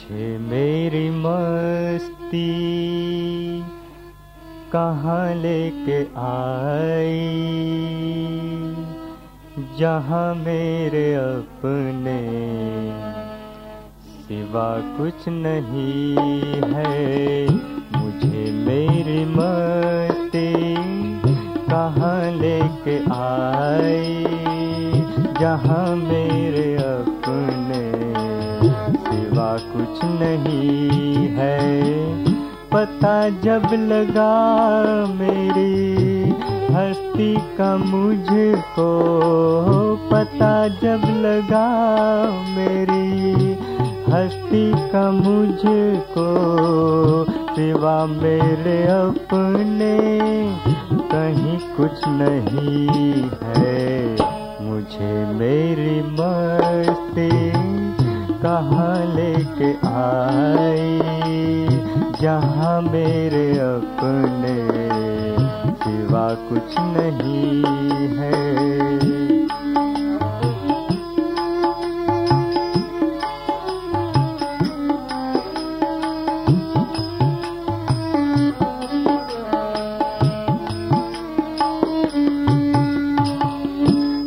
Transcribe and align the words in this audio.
मुझे 0.00 0.38
मेरी 0.38 1.10
मस्ती 1.10 2.48
कहाँ 4.72 5.34
लेके 5.34 5.98
आई? 6.20 7.18
जहाँ 9.78 10.34
मेरे 10.34 11.14
अपने 11.14 12.16
सिवा 14.24 14.68
कुछ 14.98 15.28
नहीं 15.28 16.14
है। 16.74 17.46
मुझे 17.98 18.44
मेरी 18.66 19.24
मस्ती 19.36 20.50
कहाँ 21.70 22.20
लेके 22.32 22.98
आई? 23.18 24.24
जहाँ 25.40 25.96
मेरे 25.96 26.59
कुछ 29.80 30.04
नहीं 30.04 31.28
है। 31.28 31.58
पता 32.72 33.28
जब 33.28 33.62
लगा 33.72 34.32
मेरी 35.06 36.30
हस्ती 36.74 37.36
का 37.58 37.76
मुझको, 37.76 38.90
पता 40.12 40.68
जब 40.68 41.02
लगा 41.04 41.68
मेरी 42.56 43.52
हस्ती 44.12 44.72
का 44.88 45.10
मुझको, 45.10 46.28
सिवा 47.54 48.06
मेरे 48.06 48.82
अपने 48.86 49.96
कहीं 50.92 51.58
कुछ 51.76 52.00
नहीं 52.06 53.30
है। 53.42 54.10
मुझे 54.62 55.26
मेरी 55.34 56.00
मस्ती 56.02 57.59
कहाँ 58.42 59.14
लेके 59.14 59.70
आई? 59.88 60.98
जहाँ 62.20 62.80
मेरे 62.82 63.50
अपने 63.58 64.54
सिवा 65.84 66.28
कुछ 66.34 66.74
नहीं 66.78 67.62
है। 68.18 68.60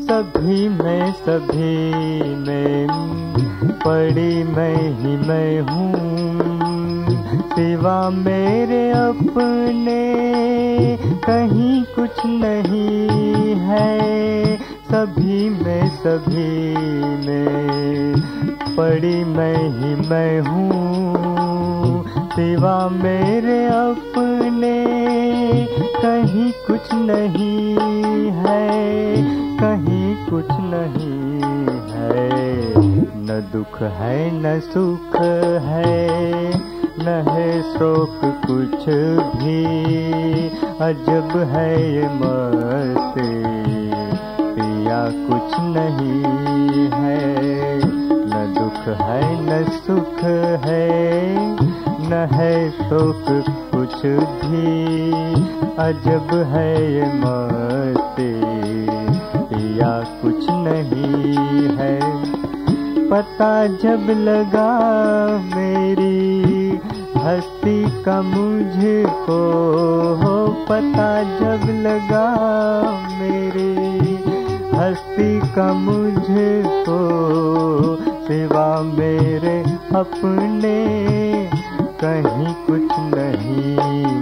सभी 0.03 0.69
में 0.69 1.13
सभी 1.13 2.35
में 2.35 2.87
पड़ी 3.63 4.43
मैं 4.43 4.75
ही 4.75 5.17
मैं 5.27 5.61
हूँ। 5.61 5.93
सिवा 7.41 8.09
मेरे 8.09 8.91
अपने 8.91 10.01
कहीं 11.27 11.83
कुछ 11.83 12.25
नहीं 12.25 13.55
है। 13.55 14.57
सभी 14.91 15.49
में 15.49 15.89
सभी 15.89 16.75
में 17.27 18.13
पड़ी 18.77 19.23
मैं 19.23 19.55
ही 19.55 20.09
मैं 20.09 20.41
हूँ। 20.41 22.03
सिवा 22.29 22.89
मेरे 22.89 23.65
अपने 23.65 24.73
कहीं 25.95 26.32
कुछ 26.67 26.93
नहीं 26.93 27.75
है, 28.31 28.69
कहीं 29.57 30.15
कुछ 30.25 30.45
नहीं 30.51 31.41
है। 31.91 32.73
न 33.17 33.49
दुख 33.53 33.81
है, 33.81 34.31
न 34.33 34.59
सुख 34.59 35.21
है, 35.61 36.07
न 36.99 37.25
है 37.29 37.61
शोक 37.61 38.19
कुछ 38.23 38.89
भी। 39.43 39.65
अजब 40.81 41.39
है 41.51 41.93
ये 41.95 42.07
मस्ती, 42.13 43.43
पिया 44.39 45.03
कुछ 45.03 45.59
नहीं 45.59 46.23
है। 46.91 47.33
न 48.25 48.53
दुख 48.59 48.97
है, 49.01 49.23
न 49.41 49.63
सुख 49.69 50.23
है। 50.65 51.62
न 52.09 52.27
है 52.33 52.69
शोक 52.71 53.25
कुछ 53.75 53.95
भी। 54.41 55.03
अजब 55.79 56.33
है 56.51 56.93
ये 56.93 57.05
मस्ती 57.13 58.33
पिया 59.47 59.91
कुछ 60.21 60.45
नहीं 60.49 61.77
है। 61.77 61.99
पता 63.09 63.67
जब 63.67 64.07
लगा 64.09 64.69
मेरी 65.55 66.79
हस्ती 67.17 68.03
का 68.03 68.21
मुझको, 68.21 69.41
हो 70.21 70.47
पता 70.69 71.09
जब 71.23 71.67
लगा 71.81 72.27
मेरी 73.19 74.15
हस्ती 74.77 75.39
का 75.55 75.73
मुझको, 75.73 76.99
सिवा 78.27 78.81
मेरे 78.81 79.59
अपने 79.95 80.73
कहीं 82.03 82.53
कुछ 82.53 82.91
नहीं। 82.99 84.12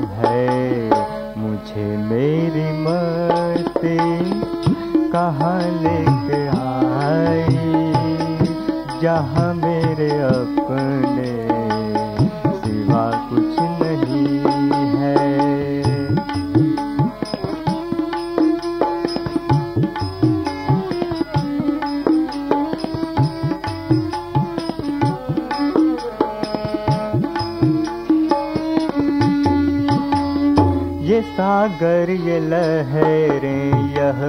ये 31.12 31.22
सागर 31.22 32.10
ये 32.10 32.40
लहरें, 32.40 33.90
यह 33.90 34.22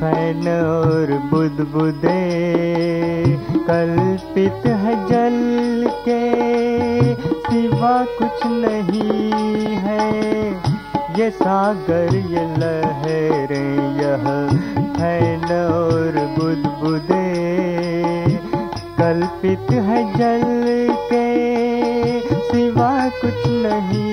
फ़ैन 0.00 0.48
और 0.48 1.06
बुदबुदे। 1.30 2.20
कल्पित 3.52 4.66
है 4.66 4.94
जल 5.08 5.90
के 6.08 6.22
सिवा 7.14 8.04
कुछ 8.04 8.46
नहीं 8.46 9.76
है। 9.76 10.22
ये 11.18 11.30
सागर, 11.30 12.16
ये 12.16 12.44
लहरें, 12.58 13.96
यह 14.00 14.24
फ़ैन 14.92 15.44
और 15.44 16.12
बुदबुदे। 16.38 17.28
कल्पित 18.98 19.70
है 19.70 20.16
जल 20.16 20.42
के 21.12 21.28
सिवा 22.30 23.08
कुछ 23.08 23.46
नहीं 23.46 24.07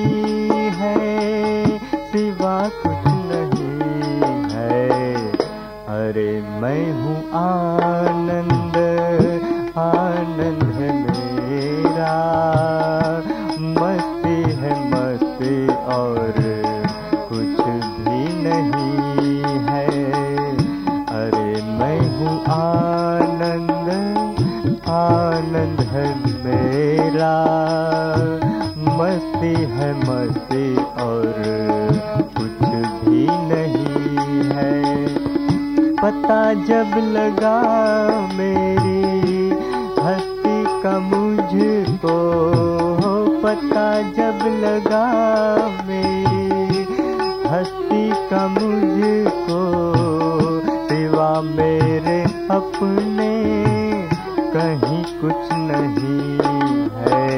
आनंद 7.35 8.77
आनंद 9.77 10.77
मेरा। 11.07 12.13
मस्ती 13.77 14.37
है 14.61 14.73
मस्ती 14.91 15.55
और 15.95 16.33
कुछ 17.29 17.59
भी 18.05 18.21
नहीं 18.45 19.41
है। 19.67 19.87
अरे 21.15 21.51
मैं 21.79 21.99
हूँ 22.15 22.35
आनंद 22.55 23.89
आनंद 24.95 25.79
है 25.93 26.07
मेरा। 26.45 27.33
मस्ती 28.97 29.53
है 29.75 29.93
मस्ती 29.99 30.65
और 31.03 32.14
पता 36.05 36.41
जब 36.65 36.91
लगा 37.13 37.59
मेरी 38.33 39.49
हस्ती 40.05 40.57
का 40.83 40.91
मुझको 41.05 42.17
पता 43.43 43.85
जब 44.17 44.43
लगा 44.63 45.05
मेरी 45.87 46.83
हस्ती 47.49 48.03
का 48.29 48.43
मुझको, 48.47 49.59
सिवा 50.89 51.31
मेरे 51.49 52.21
अपने 52.57 53.33
कहीं 54.53 55.03
कुछ 55.21 55.49
नहीं 55.71 56.37
है। 57.01 57.33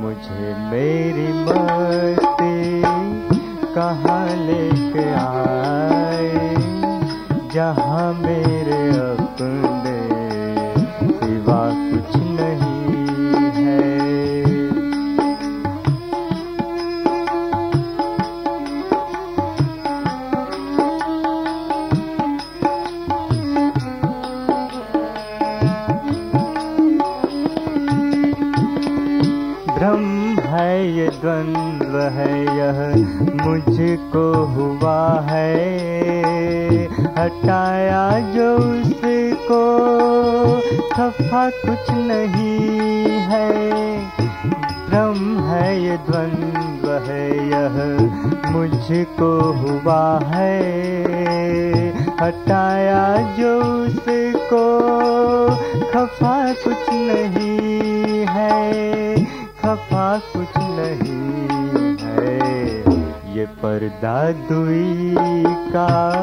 मुझे 0.00 0.54
मेरी 0.70 1.28
मस्ती 1.42 2.82
कहाँ 3.74 4.26
लेके 4.46 5.08
आए 5.20 6.23
जहाँ 7.54 8.12
मेरे 8.14 8.78
अपने 8.98 9.92
सिवा 11.18 11.58
कुछ 11.90 12.16
नहीं 12.38 12.94
है। 13.58 13.84
ब्रह्म 29.68 30.38
है 30.48 30.72
ये 30.96 31.08
द्वंद्व 31.22 32.00
है, 32.18 32.32
यह 32.58 32.78
मुझको 33.46 34.26
हुआ 34.56 35.00
है। 35.30 35.52
हटाया 37.44 38.18
जो 38.18 38.56
उसको 38.56 39.62
खफा 40.92 41.50
कुछ 41.50 41.90
नहीं 41.90 43.06
है। 43.08 43.50
भ्रम 44.88 45.38
है 45.38 45.82
ये, 45.82 45.96
द्वंद्व 45.96 46.92
है 46.92 47.48
यह, 47.48 47.76
मुझको 48.52 49.52
हुआ 49.52 50.20
है। 50.24 50.62
हटाया 52.20 53.34
जो 53.38 53.60
उसको 53.62 54.64
खफा 55.92 56.52
कुछ 56.52 56.90
नहीं 56.92 58.26
है। 58.26 59.24
खफा 59.62 60.18
कुछ 60.18 60.56
नहीं 60.56 61.96
है। 62.00 62.38
ये 63.36 63.46
पर्दा 63.46 64.30
दुई 64.30 65.14
का 65.46 66.14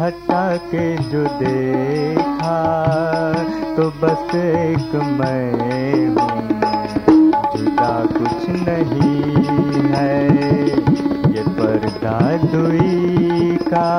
हटा 0.00 0.44
के 0.56 0.84
जो 1.08 1.22
देखा 1.38 2.52
तो 3.76 3.88
बस 4.02 4.34
एक 4.34 4.94
मैं 5.18 6.06
हूँ, 6.08 6.38
जुदा 7.56 7.90
कुछ 8.14 8.46
नहीं 8.68 9.42
है। 9.92 10.14
ये 11.34 11.42
पर्दा 11.58 12.18
दुई 12.46 13.56
का, 13.66 13.90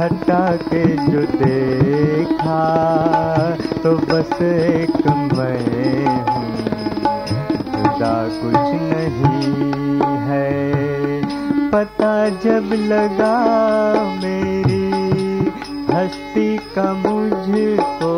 हटा 0.00 0.46
के 0.62 0.84
जो 1.08 1.26
देखा 1.34 2.60
तो 3.82 3.96
बस 4.06 4.32
एक 4.42 5.06
मैं 5.34 6.06
हूँ, 6.30 6.54
जुदा 7.66 8.16
कुछ 8.38 8.70
नहीं 8.84 9.42
है। 10.28 10.97
पता 11.72 12.12
जब 12.28 12.72
लगा 12.72 13.34
मेरी 14.22 14.84
हस्ती 15.92 16.48
का 16.76 16.92
मुझको 16.92 18.14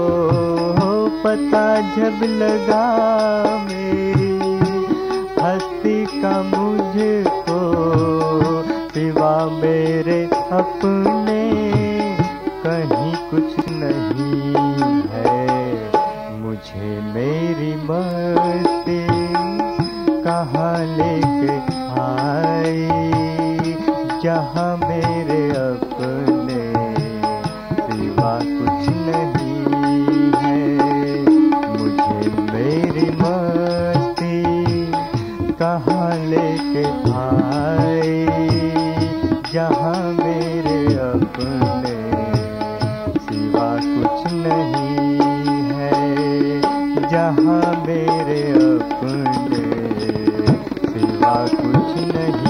पता 1.25 1.65
जब 1.97 2.23
लगा 2.41 2.85
मेरी 3.65 4.31
हस्ती 5.41 5.99
का 6.23 6.33
मुझको, 6.43 7.59
सिवा 8.95 9.35
मेरे 9.61 10.23
अपने 10.59 11.30
जहाँ 24.23 24.77
मेरे 24.79 25.41
अपने 25.59 26.59
सिवा 27.87 28.33
कुछ 28.41 28.89
नहीं 29.07 30.33
है? 30.41 30.59
मुझे 31.77 32.31
मेरी 32.53 33.07
मस्ती 33.21 34.37
कहाँ 35.63 36.11
लेके 36.27 36.85
आए 37.23 38.27
जहाँ 39.53 40.03
मेरे 40.21 40.79
अपने 41.09 41.97
सिवा 43.27 43.71
कुछ 43.87 44.33
नहीं 44.35 45.65
है? 45.73 47.09
जहाँ 47.11 47.63
मेरे 47.87 48.43
अपने 48.69 49.65
सिवा 50.93 51.35
कुछ 51.57 52.15
नहीं 52.15 52.50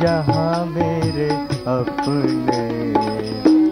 जहाँ 0.00 0.66
मेरे 0.66 1.28
अपने 1.68 2.60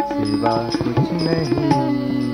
सिवा 0.09 0.57
कुछ 0.57 0.99
नहीं। 1.23 2.28